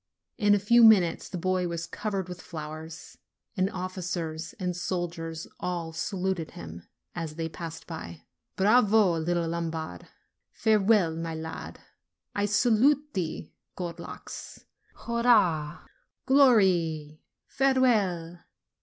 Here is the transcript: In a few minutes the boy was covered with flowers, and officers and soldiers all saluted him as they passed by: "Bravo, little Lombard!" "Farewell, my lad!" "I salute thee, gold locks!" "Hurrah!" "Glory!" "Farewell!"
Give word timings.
In 0.39 0.55
a 0.55 0.57
few 0.57 0.83
minutes 0.83 1.29
the 1.29 1.37
boy 1.37 1.67
was 1.67 1.85
covered 1.85 2.27
with 2.27 2.41
flowers, 2.41 3.19
and 3.55 3.69
officers 3.69 4.53
and 4.59 4.75
soldiers 4.75 5.45
all 5.59 5.93
saluted 5.93 6.51
him 6.57 6.87
as 7.13 7.35
they 7.35 7.47
passed 7.47 7.85
by: 7.85 8.23
"Bravo, 8.55 9.19
little 9.19 9.47
Lombard!" 9.47 10.07
"Farewell, 10.53 11.15
my 11.15 11.35
lad!" 11.35 11.81
"I 12.33 12.45
salute 12.45 13.13
thee, 13.13 13.53
gold 13.75 13.99
locks!" 13.99 14.65
"Hurrah!" 14.95 15.85
"Glory!" 16.25 17.21
"Farewell!" 17.45 18.39